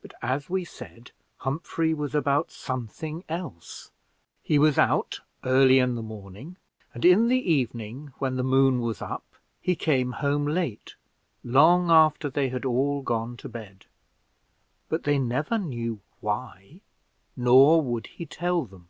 [0.00, 3.90] But, as we said, Humphrey was about something else;
[4.40, 6.56] he was out early in the morning,
[6.94, 9.24] and in the evening, when the moon was up,
[9.60, 10.94] he came home late,
[11.42, 13.86] long after they had all gone to bed;
[14.88, 16.80] but they never knew why,
[17.36, 18.86] nor would he tell them.